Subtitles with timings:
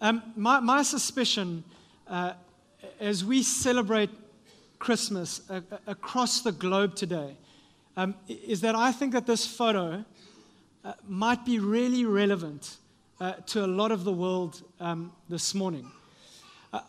[0.00, 1.64] Um, my, my suspicion
[2.06, 2.34] uh,
[3.00, 4.10] as we celebrate
[4.78, 7.36] Christmas uh, across the globe today
[7.96, 10.04] um, is that I think that this photo
[10.84, 12.76] uh, might be really relevant
[13.20, 15.90] uh, to a lot of the world um, this morning.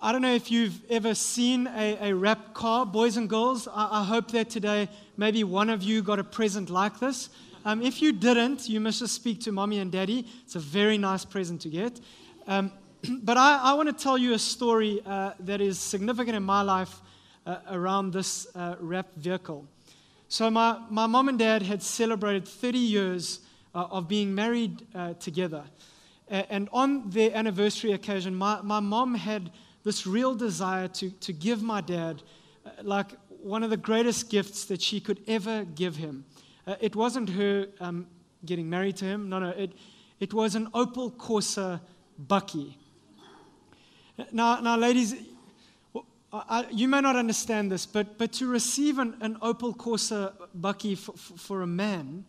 [0.01, 3.67] I don't know if you've ever seen a, a car, boys and girls.
[3.67, 7.29] I, I, hope that today maybe one of you got a present like this.
[7.63, 10.27] Um, if you didn't, you must just speak to mommy and daddy.
[10.43, 11.99] It's a very nice present to get.
[12.45, 12.71] Um,
[13.23, 16.61] but I, I want to tell you a story uh, that is significant in my
[16.61, 17.01] life
[17.45, 19.65] uh, around this uh, wrap vehicle.
[20.27, 23.39] So, my, my mom and dad had celebrated 30 years
[23.73, 25.63] uh, of being married uh, together.
[26.31, 29.49] And on their anniversary occasion, my, my mom had
[29.83, 32.21] this real desire to, to give my dad
[32.63, 33.07] uh, like
[33.41, 36.25] one of the greatest gifts that she could ever give him.
[36.79, 38.05] It wasn't her um,
[38.45, 39.71] getting married to him, no, no, it,
[40.19, 41.81] it was an Opel Corsa
[42.27, 42.75] Bakkie.
[44.31, 45.15] Now, now ladies,
[46.31, 50.97] I, you may not understand this, but, but to receive an, an Opel Corsa Bakkie
[50.97, 52.25] for, for, for, a man,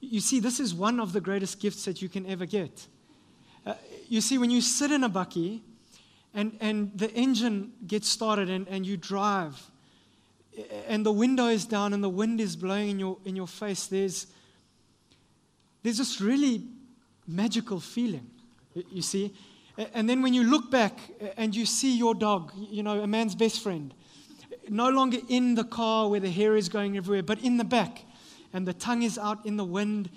[0.00, 2.86] you see, this is one of the greatest gifts that you can ever get.
[3.66, 3.74] Uh,
[4.08, 5.60] you see, when you sit in a Bakkie,
[6.34, 9.70] and, and the engine gets started and, and you drive
[10.86, 13.86] and the window is down and the wind is blowing in your, in your face,
[13.86, 14.26] there's,
[15.82, 16.62] there's this really
[17.26, 18.28] magical feeling,
[18.90, 19.32] you see.
[19.76, 20.98] And then when you look back
[21.36, 23.92] and you see your dog, you know, a man's best friend,
[24.68, 28.04] no longer in the car where the hair is going everywhere, but in the back,
[28.52, 30.10] and the tongue is out in the wind,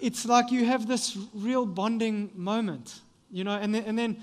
[0.00, 4.22] it's like you have this real bonding moment, you know, and then, and then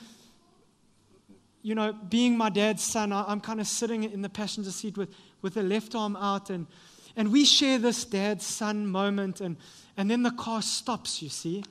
[1.63, 5.09] you know, being my dad's son, I'm kind of sitting in the passenger seat with,
[5.41, 6.67] with the left arm out, and,
[7.15, 9.55] and we share this dad son moment, and,
[9.95, 11.63] and then the car stops, you see.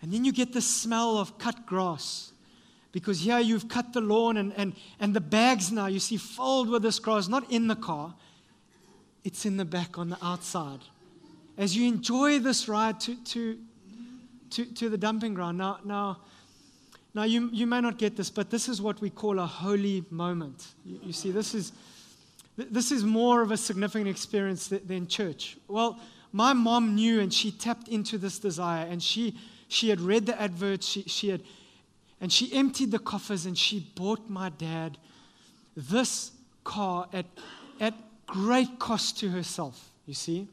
[0.00, 2.32] And then you get the smell of cut grass.
[2.92, 6.68] Because here you've cut the lawn, and, and, and the bags now, you see, filled
[6.68, 8.14] with this grass, not in the car,
[9.24, 10.80] it's in the back on the outside.
[11.58, 13.58] As you enjoy this ride to, to,
[14.50, 15.58] to, to the dumping ground.
[15.58, 16.18] Now, now
[17.14, 20.04] now, you, you may not get this, but this is what we call a holy
[20.10, 20.68] moment.
[20.84, 21.72] You, you see, this is,
[22.56, 25.56] this is more of a significant experience than, than church.
[25.66, 25.98] Well,
[26.32, 29.36] my mom knew and she tapped into this desire and she,
[29.68, 31.42] she had read the adverts, she, she had,
[32.20, 34.98] and she emptied the coffers and she bought my dad
[35.76, 36.32] this
[36.64, 37.26] car at,
[37.80, 37.94] at
[38.26, 40.48] great cost to herself, you see.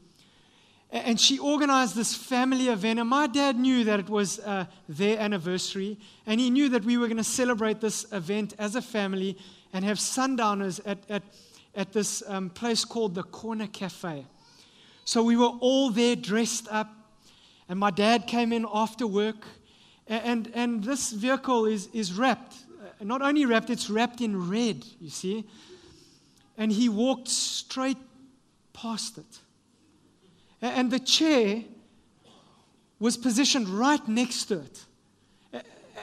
[0.90, 3.00] And she organized this family event.
[3.00, 5.98] And my dad knew that it was uh, their anniversary.
[6.26, 9.36] And he knew that we were going to celebrate this event as a family
[9.72, 11.22] and have sundowners at, at,
[11.74, 14.24] at this um, place called the Corner Cafe.
[15.04, 16.88] So we were all there dressed up.
[17.68, 19.46] And my dad came in after work.
[20.06, 22.54] And, and this vehicle is, is wrapped.
[22.80, 25.44] Uh, not only wrapped, it's wrapped in red, you see.
[26.56, 27.98] And he walked straight
[28.72, 29.38] past it.
[30.62, 31.64] And the chair
[32.98, 34.84] was positioned right next to it.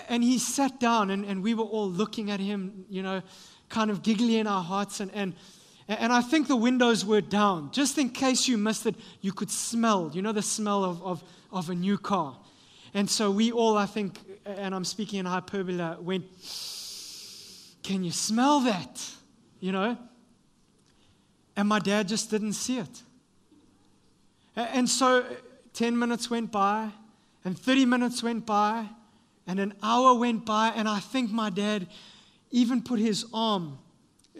[0.09, 3.22] And he sat down, and, and we were all looking at him, you know,
[3.69, 5.00] kind of giggly in our hearts.
[5.00, 5.34] And, and,
[5.88, 7.71] and I think the windows were down.
[7.71, 11.23] Just in case you missed it, you could smell, you know, the smell of, of,
[11.51, 12.38] of a new car.
[12.94, 16.25] And so we all, I think, and I'm speaking in hyperbole, went,
[17.81, 19.09] Can you smell that?
[19.59, 19.97] You know?
[21.55, 23.03] And my dad just didn't see it.
[24.55, 25.25] And so
[25.73, 26.91] 10 minutes went by,
[27.44, 28.88] and 30 minutes went by,
[29.47, 31.88] and an hour went by, and I think my dad
[32.51, 33.79] even put his arm,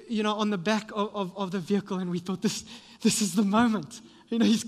[0.08, 2.66] you know, on the back of, of, of the vehicle, and we thought, this,
[3.02, 4.02] this is the moment.
[4.30, 4.64] You know, he's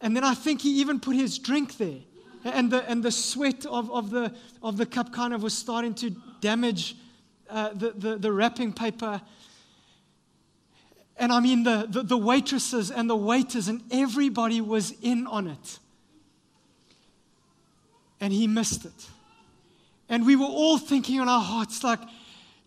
[0.00, 1.98] and then I think he even put his drink there.
[2.44, 4.32] And the, and the sweat of, of, the,
[4.62, 6.10] of the cup kind of was starting to
[6.40, 6.96] damage
[7.50, 9.20] uh, the, the, the wrapping paper.
[11.16, 15.48] And I mean, the, the, the, waitresses and the waiters, and everybody was in on
[15.48, 15.78] it.
[18.20, 19.08] And he missed it.
[20.08, 22.00] And we were all thinking in our hearts, like,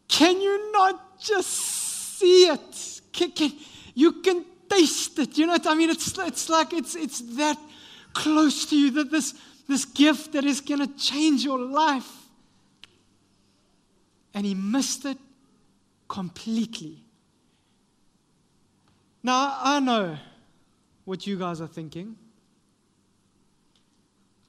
[0.10, 1.81] can you not just
[2.22, 3.02] see it?
[3.12, 3.52] Can, can,
[3.94, 5.38] you can taste it.
[5.38, 5.90] You know what I mean?
[5.90, 7.58] It's, it's like it's, it's that
[8.14, 9.34] close to you that this,
[9.68, 12.10] this gift that is going to change your life.
[14.34, 15.18] And he missed it
[16.08, 17.04] completely.
[19.24, 20.18] Now, I know
[21.06, 22.16] what you guys are thinking.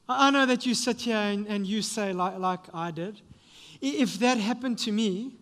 [0.08, 3.20] I know that you sit here and, and you say, like, like I did,
[3.80, 5.34] if that happened to me,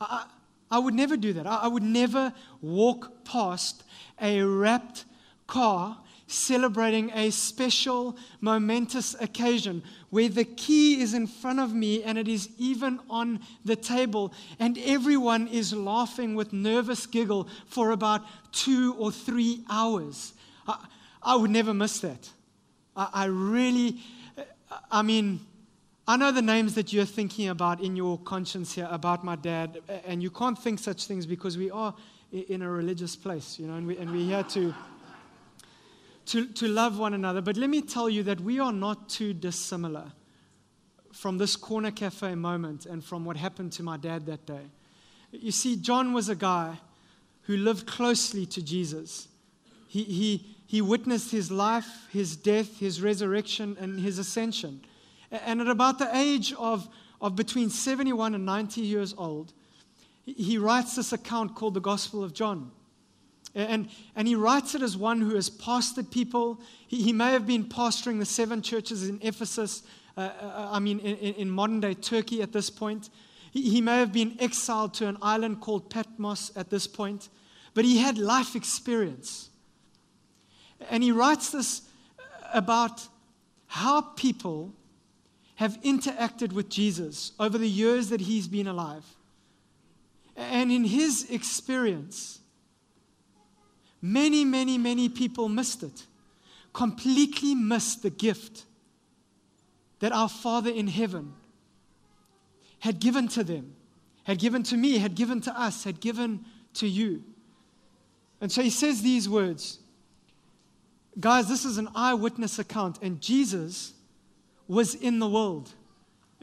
[0.00, 0.26] I,
[0.70, 1.46] I would never do that.
[1.46, 3.84] I, would never walk past
[4.20, 5.04] a wrapped
[5.46, 12.18] car celebrating a special, momentous occasion where the key is in front of me and
[12.18, 18.22] it is even on the table, and everyone is laughing with nervous giggle for about
[18.52, 20.32] two or three hours.
[20.66, 20.84] I,
[21.22, 22.28] I would never miss that.
[22.96, 23.98] I, I really,
[24.90, 25.40] I mean,
[26.08, 29.80] I know the names that you're thinking about in your conscience here about my dad,
[30.06, 31.92] and you can't think such things because we are
[32.30, 34.72] in a religious place, you know, and, we, and we're here to,
[36.26, 37.40] to, to love one another.
[37.40, 40.12] But let me tell you that we are not too dissimilar
[41.12, 44.70] from this corner cafe moment and from what happened to my dad that day.
[45.32, 46.78] You see, John was a guy
[47.42, 49.26] who lived closely to Jesus.
[49.88, 54.82] He, he, he witnessed his life, his death, his resurrection, and his ascension.
[55.30, 56.88] And at about the age of,
[57.20, 59.52] of between 71 and 90 years old,
[60.24, 62.70] he writes this account called the Gospel of John.
[63.54, 66.60] And, and he writes it as one who has pastored people.
[66.86, 69.82] He, he may have been pastoring the seven churches in Ephesus,
[70.16, 73.08] uh, uh, I mean, in, in, modern day Turkey at this point.
[73.52, 77.30] He, he may have been exiled to an island called Patmos at this point.
[77.72, 79.48] But he had life experience.
[80.90, 81.82] And he writes this
[82.52, 83.08] about
[83.68, 84.74] how people
[85.56, 89.04] have interacted with Jesus over the years that he's been alive.
[90.36, 92.40] And in his experience,
[94.02, 96.06] many, many, many people missed it,
[96.72, 98.64] completely missed the gift
[100.00, 101.32] that our Father in heaven
[102.80, 103.74] had given to them,
[104.24, 106.44] had given to me, had given to us, had given
[106.74, 107.24] to you.
[108.42, 109.78] And so he says these words
[111.18, 113.94] Guys, this is an eyewitness account, and Jesus
[114.68, 115.70] was in the world.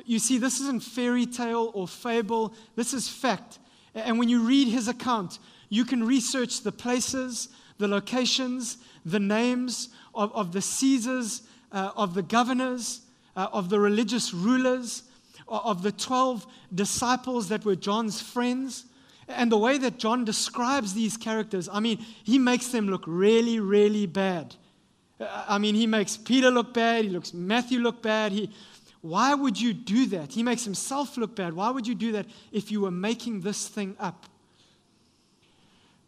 [0.06, 3.60] You see, this isn't fairy tale or fable, this is fact.
[3.96, 5.40] And when you read his account,
[5.70, 12.14] you can research the places, the locations, the names of, of the Caesars, uh, of
[12.14, 13.02] the governors,
[13.36, 15.04] uh, of the religious rulers,
[15.48, 18.86] of the 12 disciples that were John's friends.
[19.28, 23.60] And the way that John describes these characters, I mean, he makes them look really,
[23.60, 24.56] really bad.
[25.20, 28.32] I mean, he makes Peter look bad, he looks Matthew look bad.
[28.32, 28.50] He,
[29.02, 30.32] why would you do that?
[30.32, 31.54] He makes himself look bad.
[31.54, 34.26] Why would you do that if you were making this thing up?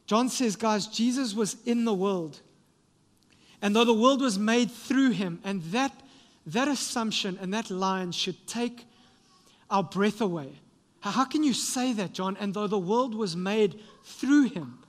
[0.06, 2.40] John says, guys, Jesus was in the world.
[3.62, 5.92] And though the world was made through him, and that,
[6.46, 8.86] that assumption and that line should take
[9.70, 10.54] our breath away.
[11.02, 12.38] How can you say that, John?
[12.40, 14.80] And though the world was made through him,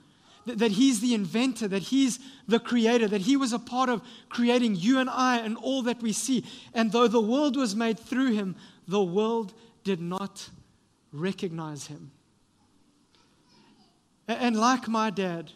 [0.47, 4.75] that he's the inventor, that he's the creator, that he was a part of creating
[4.75, 6.45] you and I and all that we see.
[6.73, 8.55] And though the world was made through him,
[8.87, 9.53] the world
[9.83, 10.49] did not
[11.11, 12.11] recognize him.
[14.27, 15.51] And like my dad,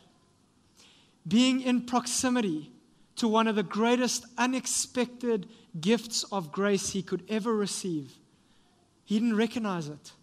[1.28, 2.72] being in proximity
[3.18, 5.48] to one of the greatest unexpected
[5.80, 8.14] gifts of grace he could ever receive,
[9.04, 10.14] he didn't recognize it.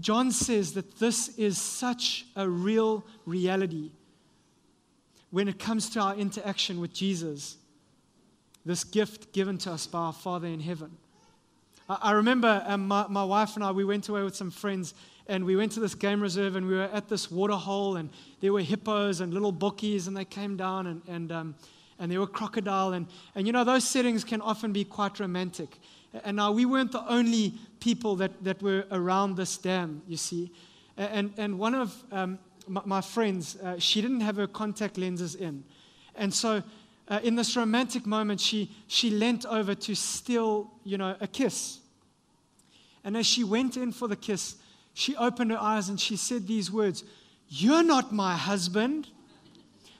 [0.00, 3.90] John says that this is such a real reality
[5.30, 7.56] when it comes to our interaction with Jesus,
[8.64, 10.96] this gift given to us by our Father in heaven.
[11.88, 14.94] I, remember um, my, my wife and I, we went away with some friends
[15.28, 18.10] and we went to this game reserve and we were at this water hole and
[18.40, 21.54] there were hippos and little bookies and they came down and, and, um,
[21.98, 25.78] and there were crocodile and, and you know those settings can often be quite romantic
[26.24, 30.50] and now we weren't the only people that, that were around this dam, you see.
[30.96, 35.34] And, and one of um, my, my, friends, uh, she didn't have her contact lenses
[35.34, 35.62] in.
[36.14, 36.62] And so
[37.08, 41.80] uh, in this romantic moment, she, she leant over to steal, you know, a kiss.
[43.04, 44.56] And as she went in for the kiss,
[44.94, 47.04] she opened her eyes and she said these words,
[47.48, 49.08] You're not my husband.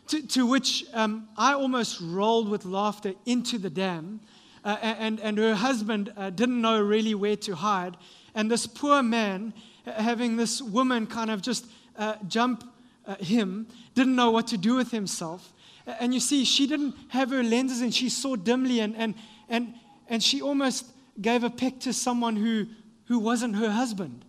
[0.08, 4.20] To, to which um, I almost rolled with laughter into the dam
[4.66, 7.96] uh, and, and her husband uh, didn't know really where to hide.
[8.34, 9.54] And this poor man,
[9.86, 12.64] uh, having this woman kind of just uh, jump
[13.06, 15.52] uh, him, didn't know what to do with himself.
[15.86, 19.14] And you see, she didn't have her lenses and she saw dimly, and, and,
[19.48, 19.72] and,
[20.08, 20.86] and she almost
[21.20, 22.66] gave a peck to someone who,
[23.04, 24.24] who wasn't her husband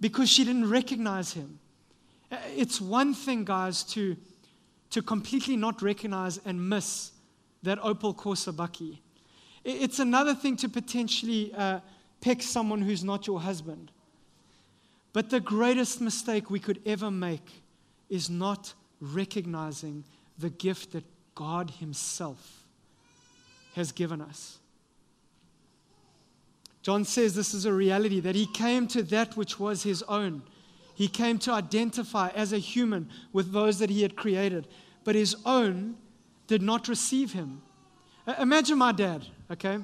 [0.00, 1.60] because she didn't recognize him.
[2.56, 4.16] It's one thing, guys, to,
[4.90, 7.12] to completely not recognize and miss
[7.62, 8.98] that Opel Corsa Bakkie.
[9.68, 11.80] It's another thing to potentially uh,
[12.20, 13.90] pick someone who's not your husband.
[15.12, 17.62] But the greatest mistake we could ever make
[18.08, 20.04] is not recognizing
[20.38, 21.04] the gift that
[21.34, 22.64] God Himself
[23.74, 24.58] has given us.
[26.82, 30.42] John says this is a reality that He came to that which was His own.
[30.94, 34.68] He came to identify as a human with those that He had created,
[35.02, 35.96] but His own
[36.46, 37.62] did not receive him.
[38.38, 39.78] Imagine my dad, okay?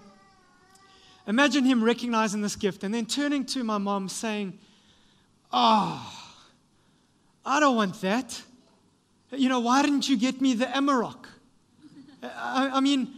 [1.26, 4.59] Imagine him recognizing this gift and then turning to my mom saying,
[5.52, 6.40] Oh,
[7.45, 8.42] I don't want that.
[9.31, 11.26] You know, why didn't you get me the Amarok?
[12.23, 13.12] I, I mean,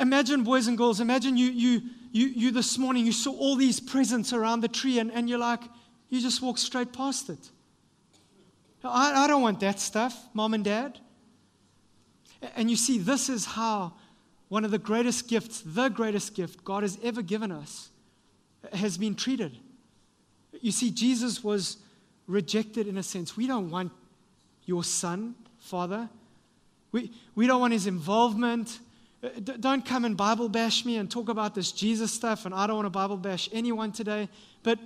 [0.00, 1.82] imagine, boys and girls, imagine you, you,
[2.12, 5.38] you, you this morning, you saw all these presents around the tree and, and you're
[5.38, 5.60] like,
[6.08, 7.50] you just walk straight past it.
[8.84, 10.98] I, I don't want that stuff, mom and dad.
[12.54, 13.94] And you see, this is how
[14.54, 17.88] one of the greatest gifts, the greatest gift God has ever given us,
[18.72, 19.58] has been treated.
[20.60, 21.78] You see, Jesus was
[22.28, 23.36] rejected in a sense.
[23.36, 23.90] We don't want
[24.64, 26.08] your son, Father.
[26.92, 28.78] We, we don't want his involvement.
[29.24, 32.54] Uh, d- don't come and Bible bash me and talk about this Jesus stuff, and
[32.54, 34.28] I don't want to Bible bash anyone today.
[34.62, 34.78] But,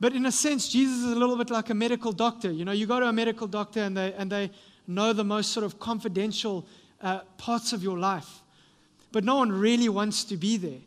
[0.00, 2.50] but in a sense, Jesus is a little bit like a medical doctor.
[2.50, 4.50] You know, you go to a medical doctor and they, and they
[4.88, 6.66] know the most sort of confidential
[7.00, 8.41] uh, parts of your life.
[9.12, 10.80] But no one really wants to be there.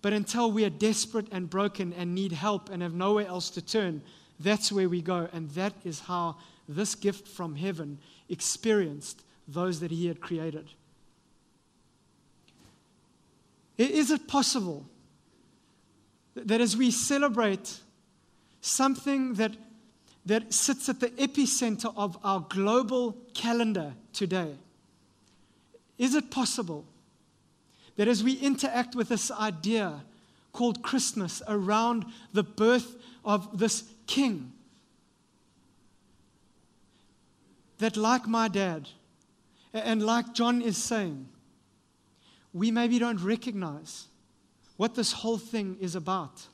[0.00, 3.62] But until we are desperate and broken and need help and have nowhere else to
[3.62, 4.02] turn,
[4.38, 5.28] that's where we go.
[5.32, 6.36] And that is how
[6.68, 10.68] this gift from heaven experienced those that he had created.
[13.78, 14.86] Is it possible
[16.34, 17.80] that as we celebrate
[18.60, 19.52] something that,
[20.24, 24.54] that sits at the epicenter of our global calendar today,
[25.98, 26.84] is it possible
[27.96, 30.02] that as we interact with this idea
[30.52, 34.52] called Christmas around the birth of this king,
[37.78, 38.88] that like my dad,
[39.72, 41.28] and like John is saying,
[42.54, 44.06] we maybe don't recognize
[44.76, 46.46] what this whole thing is about.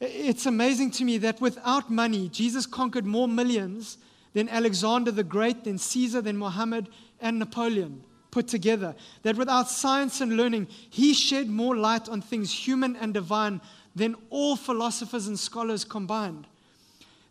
[0.00, 3.98] It's amazing to me that without money, Jesus conquered more millions
[4.32, 6.88] than Alexander the Great, than Caesar, than Muhammad,
[7.20, 8.02] and Napoleon
[8.32, 8.96] put together.
[9.22, 13.60] That without science and learning, he shed more light on things human and divine
[13.94, 16.48] than all philosophers and scholars combined.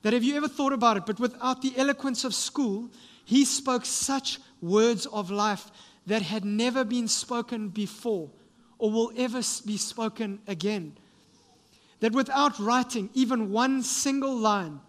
[0.04, 1.06] That have you ever thought about it?
[1.06, 2.90] But without the eloquence of school,
[3.26, 5.70] he spoke such words of life
[6.08, 8.30] that had never been spoken before
[8.78, 10.96] or will ever be spoken again.
[12.00, 14.80] That without writing even one single line,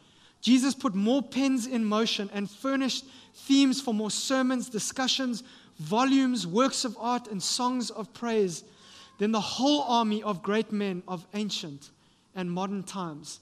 [0.40, 3.04] Jesus put more pens in motion and furnished
[3.34, 5.42] themes for more sermons, discussions,
[5.82, 8.64] volumes, works of art, and songs of praise
[9.18, 11.90] than the whole army of great men of ancient
[12.34, 13.40] and modern times.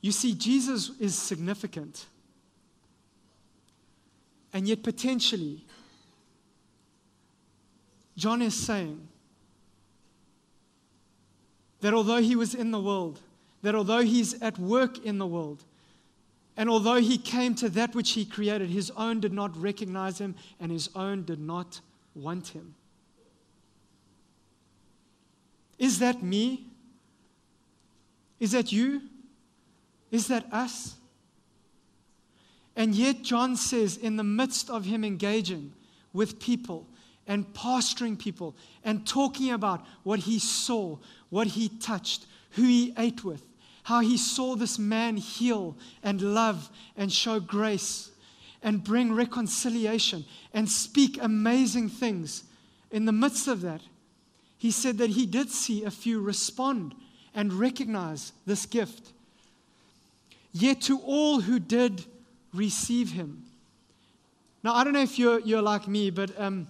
[0.00, 2.06] You see, Jesus is significant.
[4.52, 5.64] And yet, potentially,
[8.16, 9.08] John is saying
[11.80, 13.20] that although he was in the world,
[13.62, 15.64] that although he's at work in the world,
[16.56, 20.34] and although he came to that which he created, his own did not recognize him
[20.60, 21.80] and his own did not
[22.14, 22.74] want him.
[25.78, 26.66] Is that me?
[28.38, 29.02] Is that you?
[30.10, 30.96] Is that us?
[32.76, 35.72] And yet, John says, in the midst of him engaging
[36.12, 36.86] with people
[37.26, 38.54] and pastoring people
[38.84, 40.98] and talking about what he saw,
[41.30, 43.42] what he touched, who he ate with,
[43.84, 48.10] how he saw this man heal and love and show grace
[48.62, 50.24] and bring reconciliation
[50.54, 52.44] and speak amazing things.
[52.90, 53.80] In the midst of that,
[54.56, 56.94] he said that he did see a few respond
[57.34, 59.12] and recognize this gift.
[60.52, 62.04] Yet to all who did
[62.54, 63.44] receive him.
[64.62, 66.68] Now, I don't know if you're, you're like me, but um,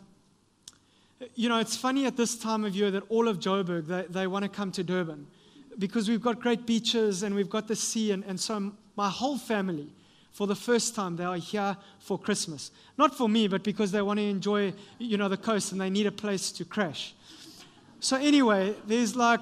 [1.34, 4.26] you know, it's funny at this time of year that all of Joburg, they, they
[4.26, 5.26] want to come to Durban
[5.78, 8.12] because we've got great beaches and we've got the sea.
[8.12, 9.88] And, and so my whole family,
[10.30, 12.70] for the first time, they are here for Christmas.
[12.96, 15.90] Not for me, but because they want to enjoy, you know, the coast and they
[15.90, 17.14] need a place to crash.
[18.00, 19.40] So anyway, there's like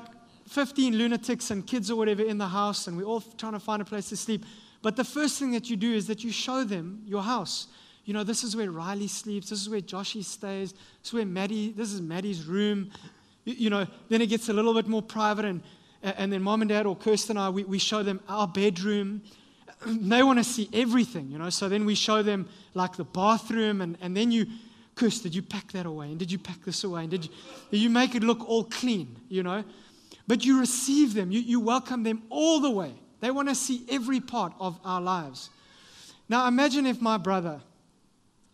[0.49, 3.81] 15 lunatics and kids or whatever in the house, and we're all trying to find
[3.81, 4.45] a place to sleep.
[4.83, 7.69] But the first thing that you do is that you show them your house.
[8.05, 9.51] You know, this is where Riley sleeps.
[9.51, 10.73] This is where Joshy stays.
[10.73, 12.91] This is where Maddie, this is Maddie's room.
[13.45, 15.63] You, you know, then it gets a little bit more private and
[16.03, 19.23] and then mom and dad or Kirsten and I, we, we show them our bedroom.
[19.87, 21.51] They want to see everything, you know.
[21.51, 24.47] So then we show them like the bathroom, and, and then you,
[24.95, 26.11] Kirsten, did you pack that away?
[26.11, 27.03] And did you pack this away?
[27.03, 27.31] And did you,
[27.71, 29.65] did you make it look all clean, you know?
[30.27, 32.93] But you receive them, you, you welcome them all the way.
[33.21, 35.51] They want to see every part of our lives.
[36.29, 37.61] Now imagine if my brother,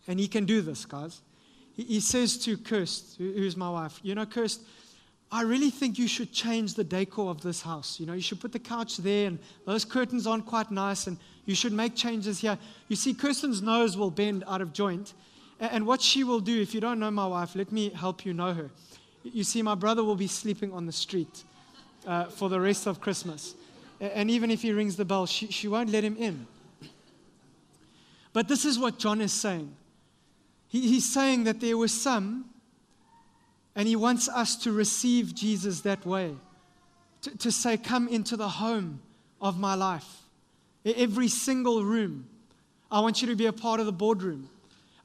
[0.07, 1.21] and he can do this, guys,
[1.73, 4.61] he, he says to Kirst, who's my wife, you know, Kirst,
[5.31, 7.99] I really think you should change the decor of this house.
[7.99, 11.17] You know, you should put the couch there, and those curtains aren't quite nice, and
[11.45, 12.57] you should make changes here.
[12.87, 15.13] You see, Kirsten's nose will bend out of joint,
[15.59, 18.33] And what she will do, if you don't know my wife, let me help you
[18.33, 18.69] know her.
[19.23, 21.43] You see, my brother will be sleeping on the street
[22.05, 23.55] uh, for the rest of Christmas.
[23.99, 26.45] And even if he rings the bell, she, she won't let him in.
[28.33, 29.75] But this is what John is saying.
[30.67, 32.45] He, he's saying that there were some,
[33.77, 36.35] and he wants us to receive Jesus that way.
[37.21, 38.99] To, to say, Come into the home
[39.39, 40.23] of my life.
[40.83, 42.27] Every single room.
[42.91, 44.49] I want you to be a part of the boardroom.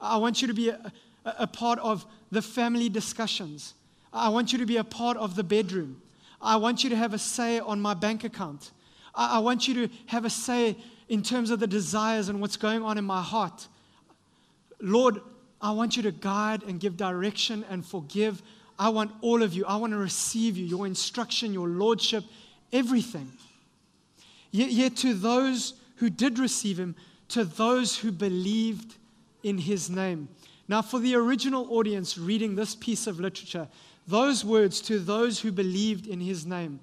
[0.01, 0.93] I want you to be a,
[1.27, 3.75] a, a part of the family discussions.
[4.11, 6.01] I want you to be a part of the bedroom.
[6.41, 8.71] I want you to have a say on my bank account.
[9.15, 10.77] I, I want you to have a say
[11.11, 13.69] in terms of the desires and what's going on in my heart.
[14.81, 15.21] Lord,
[15.61, 18.43] I want you to guide and give direction and forgive.
[18.83, 19.65] I want all of you.
[19.65, 22.25] I want to receive you, your instruction, your lordship,
[22.73, 23.31] everything.
[24.51, 26.97] Yet, yet to those who did receive him,
[27.29, 28.97] to those who believed
[29.45, 30.29] in his name.
[30.67, 33.69] Now, for the original audience reading this piece of literature,
[34.09, 36.81] those words, to those who believed in his name,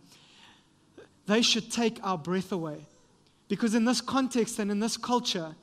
[1.28, 2.78] they should take our breath away.
[3.50, 5.54] Because in this context and in this culture,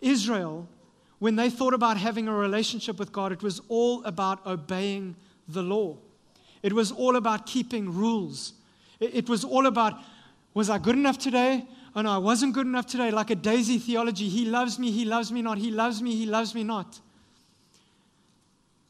[0.00, 0.68] Israel,
[1.18, 5.16] when they thought about having a relationship with God, it was all about obeying
[5.48, 5.96] the law.
[6.62, 8.54] It was all about keeping rules.
[8.98, 9.94] It was all about,
[10.54, 11.64] was I good enough today?
[11.94, 13.10] Oh no, I wasn't good enough today.
[13.10, 14.28] Like a daisy theology.
[14.28, 15.58] He loves me, he loves me not.
[15.58, 17.00] He loves me, he loves me not.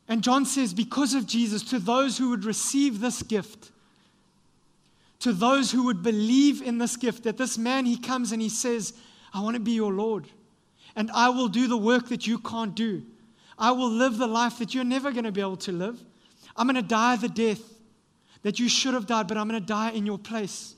[0.08, 3.72] And John says, because of Jesus, to those who would receive this gift,
[5.20, 8.48] to those who would believe in this gift, that this man, he comes and he
[8.48, 8.92] says,
[9.34, 10.26] I want to be your Lord.
[10.94, 13.02] And I will do the work that you can't do.
[13.58, 15.98] I will live the life that you're never going to be able to live.
[16.56, 17.60] I'm going to die the death
[18.42, 20.74] that you should have died, but I'm going to die in your place.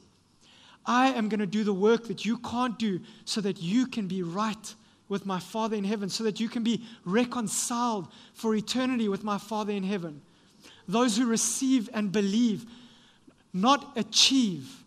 [0.87, 4.09] I am going to do the work that you can't do so that you can
[4.09, 4.75] be right
[5.09, 9.39] with my Father in heaven, so that you can be reconciled for eternity with my
[9.39, 10.21] Father in heaven.
[10.87, 12.67] Those who receive and believe
[13.53, 14.85] not achieve.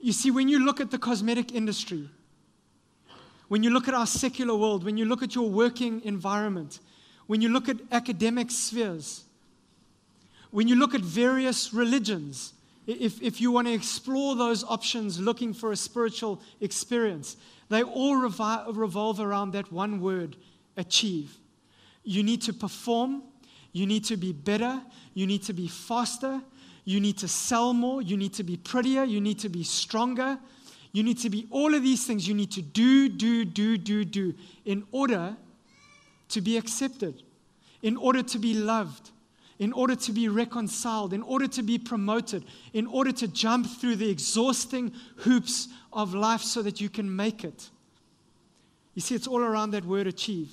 [0.00, 2.08] You see, when you look at the cosmetic industry,
[3.48, 6.80] when you look at our secular world, when you look at your working environment,
[7.26, 9.24] when you look at academic spheres,
[10.52, 12.52] when you look at various religions,
[12.86, 17.36] if, if you want to explore those options looking for a spiritual experience,
[17.68, 20.36] they all revi- revolve around that one word
[20.76, 21.36] achieve.
[22.04, 23.24] You need to perform,
[23.72, 24.80] you need to be better,
[25.14, 26.40] you need to be faster,
[26.84, 28.02] you need to sell more.
[28.02, 29.04] You need to be prettier.
[29.04, 30.38] You need to be stronger.
[30.92, 32.26] You need to be all of these things.
[32.26, 34.34] You need to do, do, do, do, do
[34.64, 35.36] in order
[36.28, 37.22] to be accepted,
[37.82, 39.10] in order to be loved,
[39.62, 43.94] in order to be reconciled, in order to be promoted, in order to jump through
[43.94, 47.70] the exhausting hoops of life so that you can make it.
[48.94, 50.50] You see, it's all around that word achieve.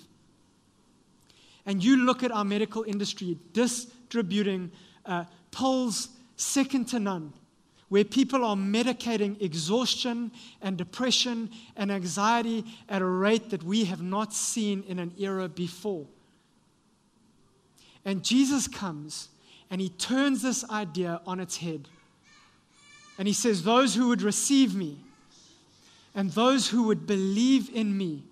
[1.66, 4.72] And you look at our medical industry distributing
[5.08, 7.34] uh, pills second to none,
[7.88, 14.04] where people are medicating exhaustion and depression and anxiety at a rate that we have
[14.04, 16.06] not seen in an era before.
[18.06, 19.30] And Jesus comes
[19.70, 21.88] and he turns this idea on its head.
[23.18, 24.98] And he says, Those who would receive me
[26.16, 28.24] and those who would believe in me,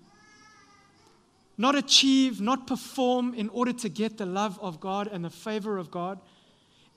[1.56, 5.78] not achieve, not perform in order to get the love of God and the favor
[5.78, 6.18] of God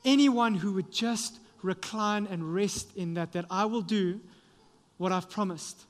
[0.05, 4.19] anyone who would just recline and rest in that, that I will do
[4.97, 5.85] what I've promised.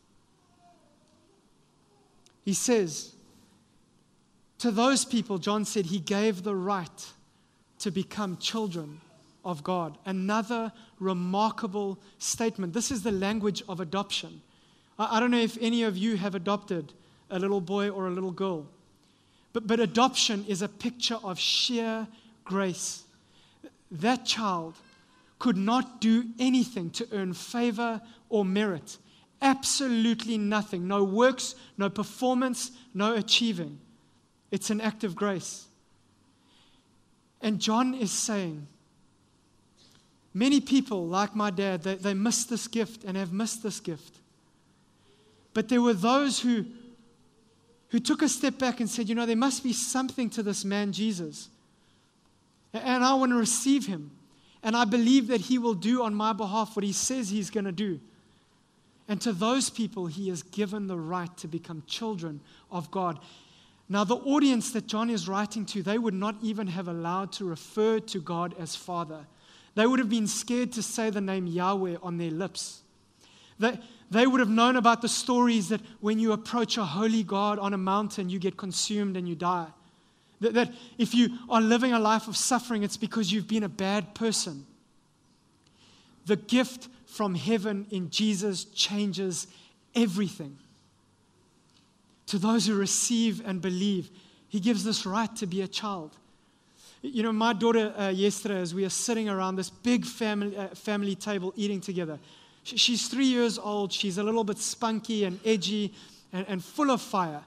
[2.44, 3.13] He says,
[4.62, 7.08] to those people, John said, he gave the right
[7.80, 9.02] to become children
[9.43, 9.97] of God.
[10.06, 12.71] Another remarkable statement.
[12.71, 14.43] This is the language of adoption.
[15.00, 16.93] I, I don't know if any of you have adopted
[17.32, 18.67] a little boy or a little girl,
[19.52, 22.08] but, but adoption is a picture of sheer
[22.45, 23.04] grace
[23.89, 24.76] that child
[25.39, 29.00] could not do anything to earn favor or merit.
[29.41, 30.88] Absolutely nothing.
[30.88, 33.80] No works, no performance, no achieving.
[34.52, 35.66] It's an act of grace.
[37.42, 38.68] And John is saying,
[40.34, 44.18] many people, like my dad, they, they missed this gift and have missed this gift.
[45.54, 46.66] But there were those who,
[47.90, 50.64] who took a step back and said, you know, there must be something to this
[50.64, 51.50] man, Jesus.
[52.74, 54.12] And I want to receive him.
[54.64, 57.66] And I believe that he will do on my behalf what he says he's going
[57.66, 58.00] to do.
[59.08, 62.40] And to those people, he has given the right to become children
[62.72, 63.20] of God.
[63.91, 67.43] Now, the audience that John is writing to, they would not even have allowed to
[67.43, 69.27] refer to God as Father.
[69.75, 72.84] They would have been scared to say the name Yahweh on their lips.
[73.60, 73.77] They,
[74.10, 77.73] They would have known about the stories that when you approach a holy God on
[77.73, 79.67] a mountain, you get consumed and you die.
[80.39, 83.69] That, that if you are living a life of suffering, it's because you've been a
[83.69, 84.65] bad person.
[86.27, 89.47] The gift from heaven in Jesus changes
[89.93, 90.58] everything.
[92.32, 94.10] To those who receive and believe,
[94.48, 96.15] He gives this right to be a child.
[97.02, 100.70] You know, my daughter uh, yesterday, as we are sitting around this big family, uh,
[100.70, 102.17] family table eating together,
[102.63, 103.91] she, she's three years old.
[103.91, 105.94] She's a little bit spunky and edgy
[106.32, 107.41] and, and full of fire.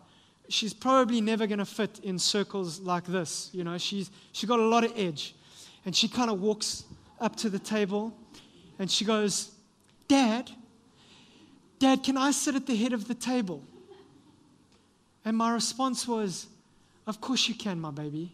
[0.50, 3.48] She's probably never going to fit in circles like this.
[3.54, 5.34] You know, she's, she's got a lot of edge.
[5.86, 6.84] And she kind of walks
[7.22, 8.14] up to the table
[8.78, 9.50] and she goes,
[10.08, 10.50] Dad,
[11.78, 13.62] Dad, can I sit at the head of the table?
[15.24, 16.46] And my response was,
[17.06, 18.32] Of course you can, my baby.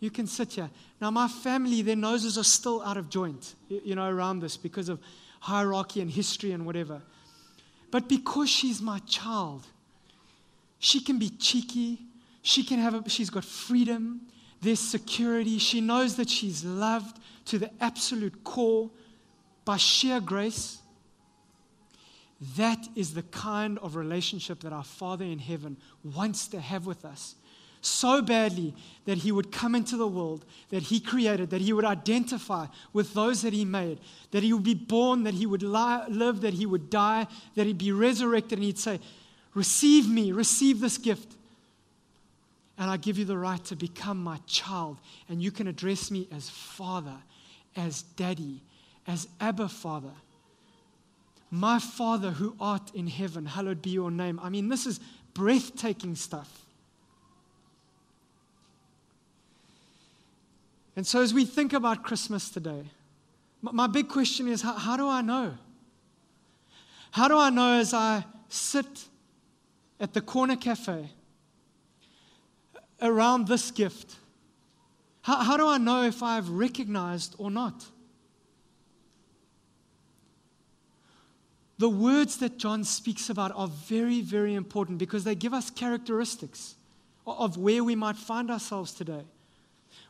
[0.00, 0.70] You can sit here.
[1.00, 4.88] Now, my family, their noses are still out of joint, you know, around this because
[4.88, 5.00] of
[5.40, 7.00] hierarchy and history and whatever.
[7.90, 9.66] But because she's my child,
[10.78, 12.00] she can be cheeky.
[12.42, 14.20] She can have a, she's got freedom.
[14.60, 15.58] There's security.
[15.58, 18.90] She knows that she's loved to the absolute core
[19.64, 20.78] by sheer grace.
[22.56, 27.04] That is the kind of relationship that our Father in heaven wants to have with
[27.04, 27.34] us
[27.86, 31.84] so badly that he would come into the world that he created, that he would
[31.84, 33.98] identify with those that he made,
[34.32, 37.66] that he would be born, that he would li- live, that he would die, that
[37.66, 39.00] he'd be resurrected, and he'd say,
[39.54, 41.34] Receive me, receive this gift.
[42.76, 44.98] And I give you the right to become my child.
[45.30, 47.16] And you can address me as Father,
[47.74, 48.60] as Daddy,
[49.06, 50.12] as Abba Father.
[51.56, 54.38] My Father who art in heaven, hallowed be your name.
[54.42, 55.00] I mean, this is
[55.32, 56.66] breathtaking stuff.
[60.94, 62.82] And so, as we think about Christmas today,
[63.62, 65.56] my big question is how, how, do I know?
[67.12, 69.06] How do I know as I sit
[69.98, 71.08] at the corner cafe
[73.00, 74.16] around this gift?
[75.22, 77.86] How, how do I know if I've recognized or not?
[81.78, 86.74] The words that John speaks about are very, very important because they give us characteristics
[87.26, 89.24] of where we might find ourselves today.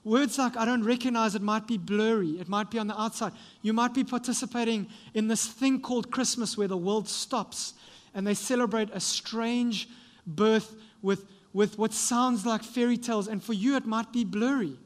[0.05, 3.33] Words like I don't recognize it might be blurry, it might be on the outside.
[3.62, 7.74] You might be participating in this thing called Christmas where the world stops
[8.14, 9.88] and they celebrate a strange
[10.24, 13.26] birth with, with what sounds like fairy tales.
[13.26, 14.79] And for you, it might be blurry.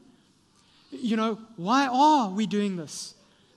[0.91, 3.13] You know, why are we doing this?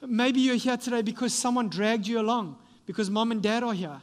[0.07, 2.57] Maybe you're here today because someone dragged you along,
[2.87, 4.01] because mom and dad are here.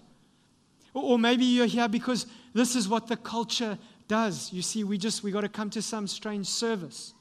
[0.94, 3.78] Or, maybe you're here because this is what the culture
[4.10, 4.52] does.
[4.52, 7.14] You see, we just, we got to come to some strange service.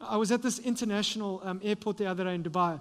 [0.00, 2.80] I was at this international um, airport the other day in Dubai.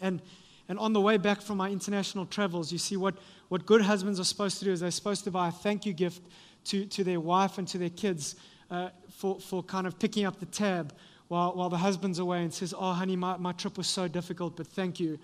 [0.00, 0.20] And,
[0.68, 3.14] and on the way back from my international travels, you see what,
[3.48, 5.94] what good husbands are supposed to do is they're supposed to buy a thank you
[5.94, 6.22] gift
[6.64, 8.36] to, to their wife and to their kids
[8.70, 10.92] uh, for, for kind of picking up the tab
[11.28, 14.56] while, while the husband's away and says, Oh, honey, my, my trip was so difficult,
[14.56, 15.18] but thank you.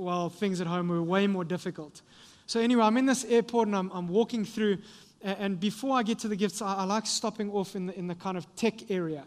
[0.00, 2.02] While things at home were way more difficult.
[2.46, 4.78] So, anyway, I'm in this airport and I'm, I'm walking through.
[5.22, 8.06] And before I get to the gifts, I, I like stopping off in the, in
[8.06, 9.24] the kind of tech area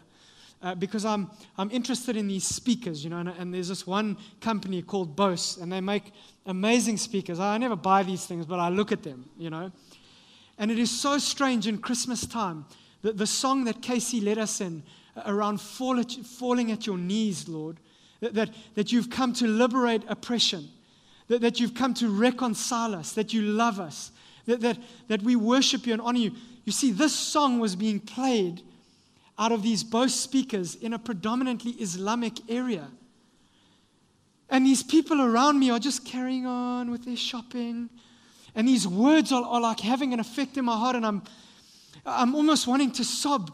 [0.64, 4.16] uh, because I'm, I'm interested in these speakers, you know, and, and, there's this one
[4.40, 6.12] company called Bose, and they make
[6.46, 7.38] amazing speakers.
[7.38, 9.70] I never buy these things, but I look at them, you know.
[10.56, 12.64] And it is so strange in Christmas time
[13.02, 14.82] that the song that Casey led us in
[15.16, 17.78] uh, around fall at, falling at your knees, Lord,
[18.24, 20.66] that, that, that you've come to liberate oppression,
[21.28, 24.12] that, that you've come to reconcile us, that you love us,
[24.46, 26.32] that, that, that we worship you and honor you.
[26.64, 28.62] You see, this song was being played
[29.38, 32.88] out of these Bose speakers in a predominantly Islamic area.
[34.48, 37.90] And these people around me are just carrying on with their shopping.
[38.54, 41.22] And these words are, are like having an effect in my heart, and I'm,
[42.06, 43.52] I'm almost wanting to sob.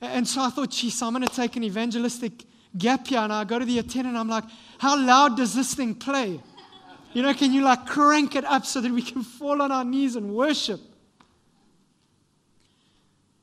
[0.00, 2.44] And so I thought, geez, I'm going to take an evangelistic
[2.76, 3.20] gap here.
[3.20, 4.44] And I go to the attendant, I'm like,
[4.78, 6.40] how loud does this thing play?
[7.12, 9.84] You know, can you like crank it up so that we can fall on our
[9.84, 10.80] knees and worship?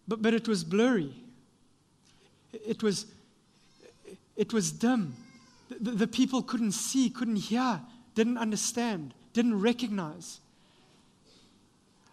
[0.08, 1.14] But, but it was blurry.
[2.54, 3.06] It was,
[4.36, 5.16] it was dim.
[5.82, 7.82] The, the people couldn't see, couldn't hear,
[8.16, 10.40] didn't understand, didn't recognize.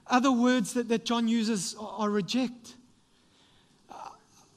[0.08, 2.74] Other words that, that John uses are, are reject.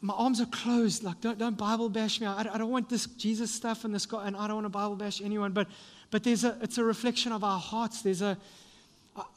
[0.01, 1.03] My arms are closed.
[1.03, 2.27] Like, don't, don't Bible bash me.
[2.27, 4.69] I, I don't want this Jesus stuff and this God, and I don't want to
[4.69, 5.51] Bible bash anyone.
[5.51, 5.67] But,
[6.11, 8.01] but there's a, it's a reflection of our hearts.
[8.01, 8.37] There's a,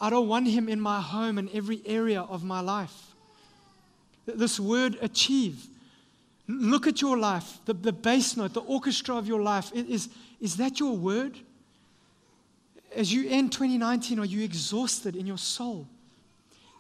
[0.01, 2.94] I don't want him in my home and every area of my life.
[4.27, 5.66] This word achieve
[6.53, 9.70] Look at your life, the, the bass note, the orchestra of your life.
[9.73, 10.09] Is,
[10.40, 11.38] is that your word?
[12.94, 15.87] as you end 2019, are you exhausted in your soul?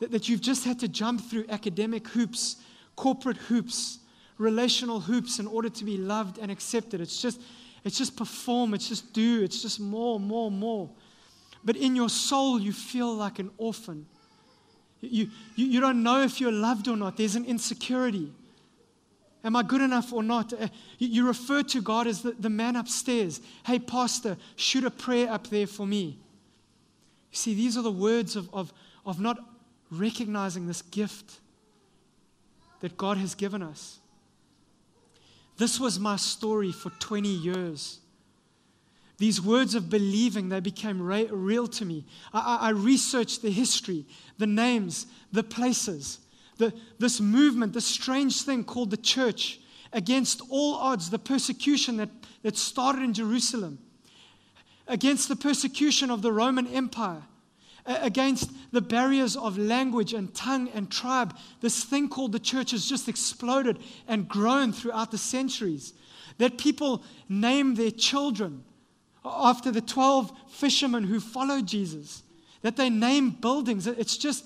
[0.00, 2.56] That, that you've just had to jump through academic hoops,
[3.00, 3.98] corporate hoops,
[4.36, 7.00] relational hoops in order to be loved and accepted.
[7.00, 7.40] It's just,
[7.82, 10.90] it's just perform, it's just do, it's just more, more, more.
[11.64, 14.04] But in your soul, you feel like an orphan.
[15.00, 17.16] You, you, you don't know if you're loved or not.
[17.16, 18.30] There's an insecurity.
[19.42, 20.52] Am I good enough or not?
[20.52, 23.40] Uh, you refer to God as the, the man upstairs.
[23.64, 26.18] Hey, Pastor, shoot a prayer up there for me.
[27.30, 28.74] You see, these are the words of, of,
[29.06, 29.38] of not
[29.90, 31.40] recognizing this gift
[32.80, 33.98] that God has given us.
[35.56, 38.00] This was my story for 20 years.
[39.18, 42.06] These words of believing, they became re- real to me.
[42.32, 44.06] I, I, I researched the history,
[44.38, 46.20] the names, the places
[46.60, 49.58] the, this movement, this strange thing called the church,
[49.92, 52.10] against all odds, the persecution that,
[52.42, 53.78] that started in Jerusalem,
[54.86, 57.22] against the persecution of the Roman Empire,
[57.86, 62.86] against the barriers of language and tongue and tribe, this thing called the church has
[62.86, 65.92] just exploded and grown throughout the centuries.
[66.38, 68.64] That people name their children
[69.24, 72.22] after the 12 fishermen who followed Jesus,
[72.62, 73.86] that they name buildings.
[73.86, 74.44] It's just,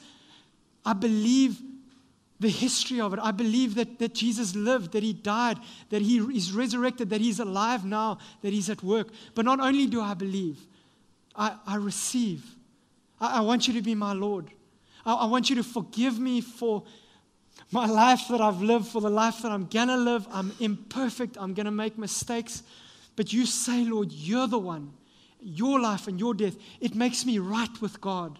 [0.84, 1.60] I believe
[2.40, 3.20] the history of it.
[3.22, 5.58] I believe that, that Jesus lived, that he died,
[5.90, 9.08] that he is resurrected, that he's alive now, that he's at work.
[9.34, 10.58] But not only do I believe,
[11.36, 12.44] I, I receive.
[13.24, 14.50] I, I want you to be my Lord.
[15.04, 16.84] I, I want you to forgive me for
[17.70, 20.26] my life that I've lived, for the life that I'm going to live.
[20.30, 22.62] I'm imperfect, I'm going to make mistakes.
[23.16, 24.92] But you say, Lord, you're the one.
[25.40, 28.38] Your life and your death, it makes me right with God.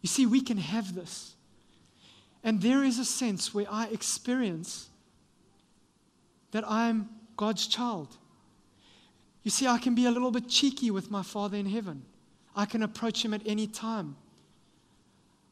[0.00, 1.34] You see, we can have this.
[2.42, 4.88] And there is a sense where I experience
[6.50, 8.16] that I'm God's child.
[9.42, 12.02] You see, I can be a little bit cheeky with my Father in heaven.
[12.58, 14.16] I can approach Him at any time.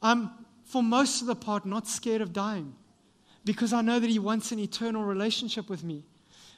[0.03, 0.29] I'm,
[0.65, 2.75] for most of the part, not scared of dying
[3.45, 6.03] because I know that He wants an eternal relationship with me.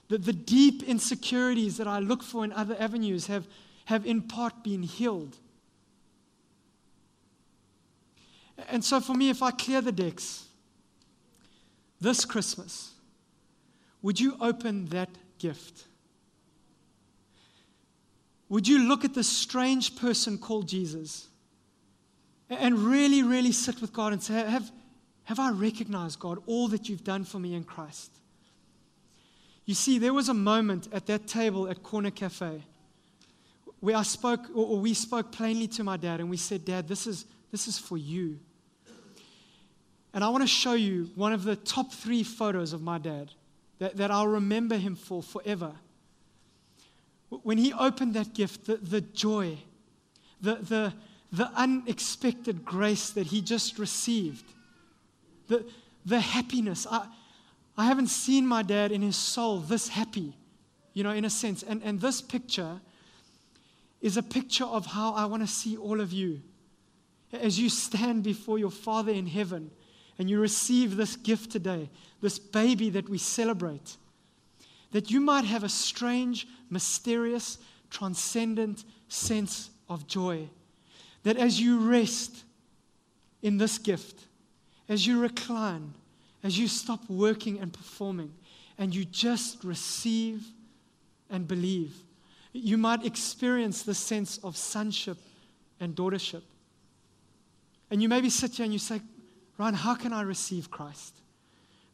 [0.08, 3.46] That the deep insecurities that I look for in other avenues have,
[3.84, 5.36] have in part been healed.
[8.70, 10.46] And so, for me, if I clear the decks
[12.00, 12.92] this Christmas,
[14.00, 15.84] would you open that gift?
[18.48, 21.28] Would you look at this strange person called Jesus
[22.48, 24.70] and really, really sit with God and say, Have,
[25.24, 28.10] have I recognized, God, all that you've done for me in Christ?
[29.66, 32.62] You see, there was a moment at that table at Corner Cafe
[33.80, 37.06] where I spoke, or we spoke plainly to my dad, and we said, Dad, this
[37.06, 38.38] is, this is for you.
[40.14, 43.30] And I want to show you one of the top three photos of my dad
[43.78, 45.72] that, that I'll remember him for forever.
[47.30, 49.58] When he opened that gift, the, the joy,
[50.40, 50.94] the, the,
[51.32, 54.44] the unexpected grace that he just received,
[55.48, 55.64] the,
[56.06, 56.86] the happiness.
[56.90, 57.06] I,
[57.76, 60.34] I haven't seen my dad in his soul this happy,
[60.94, 61.62] you know, in a sense.
[61.62, 62.80] And, and this picture
[64.00, 66.40] is a picture of how I want to see all of you
[67.32, 69.70] as you stand before your Father in heaven
[70.18, 73.96] and you receive this gift today, this baby that we celebrate,
[74.92, 77.58] that you might have a strange, mysterious,
[77.90, 80.48] transcendent sense of joy.
[81.22, 82.44] That as you rest
[83.42, 84.20] in this gift,
[84.88, 85.94] as you recline,
[86.42, 88.32] as you stop working and performing,
[88.78, 90.46] and you just receive
[91.28, 91.94] and believe,
[92.52, 95.18] you might experience the sense of sonship
[95.80, 96.42] and daughtership.
[97.90, 99.00] And you maybe sit here and you say,
[99.58, 101.14] Ryan, how can I receive Christ?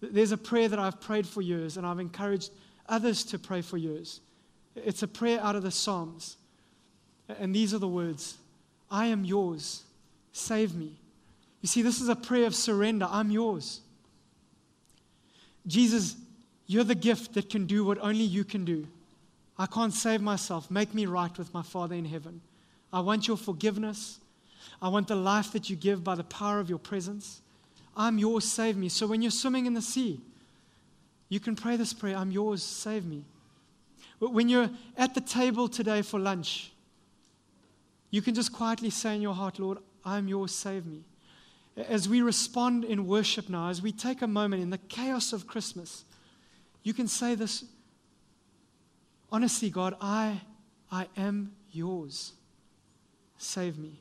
[0.00, 2.50] There's a prayer that I've prayed for years, and I've encouraged
[2.88, 4.20] others to pray for yours.
[4.76, 6.36] It's a prayer out of the Psalms.
[7.28, 8.36] And these are the words
[8.90, 9.82] I am yours.
[10.32, 10.96] Save me.
[11.62, 13.08] You see, this is a prayer of surrender.
[13.10, 13.80] I'm yours.
[15.66, 16.16] Jesus,
[16.66, 18.86] you're the gift that can do what only you can do.
[19.58, 20.70] I can't save myself.
[20.70, 22.40] Make me right with my Father in heaven.
[22.92, 24.18] I want your forgiveness.
[24.82, 27.40] I want the life that you give by the power of your presence.
[27.96, 28.88] I'm yours, save me.
[28.88, 30.20] So when you're swimming in the sea,
[31.28, 33.24] you can pray this prayer I'm yours, save me.
[34.20, 36.72] But When you're at the table today for lunch,
[38.10, 41.02] you can just quietly say in your heart, Lord, I'm yours, save me.
[41.76, 45.46] As we respond in worship now, as we take a moment in the chaos of
[45.46, 46.04] Christmas,
[46.84, 47.64] you can say this
[49.32, 50.40] honestly, God, I,
[50.92, 52.34] I am yours.
[53.36, 53.98] Save me.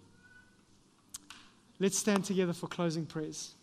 [1.80, 3.56] Let's stand together for closing prayers.